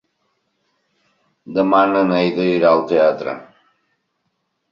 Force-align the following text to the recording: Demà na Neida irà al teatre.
Demà 1.57 1.81
na 1.91 2.01
Neida 2.13 2.47
irà 2.53 2.71
al 2.77 2.83
teatre. 2.93 3.35